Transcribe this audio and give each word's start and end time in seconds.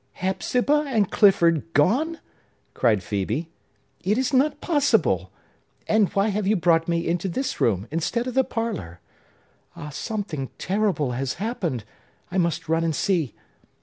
"Hepzibah 0.13 0.85
and 0.87 1.11
Clifford 1.11 1.73
gone?" 1.75 2.19
cried 2.73 3.01
Phœbe. 3.01 3.49
"It 4.03 4.17
is 4.17 4.33
not 4.33 4.59
possible! 4.59 5.31
And 5.87 6.09
why 6.13 6.29
have 6.29 6.47
you 6.47 6.55
brought 6.55 6.87
me 6.87 7.07
into 7.07 7.29
this 7.29 7.61
room, 7.61 7.87
instead 7.91 8.25
of 8.25 8.33
the 8.33 8.43
parlor? 8.43 8.99
Ah, 9.75 9.89
something 9.89 10.49
terrible 10.57 11.11
has 11.11 11.35
happened! 11.35 11.83
I 12.31 12.39
must 12.39 12.67
run 12.67 12.83
and 12.83 12.95
see!" 12.95 13.35